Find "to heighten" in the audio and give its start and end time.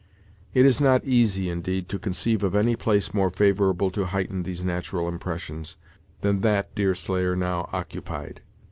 3.91-4.41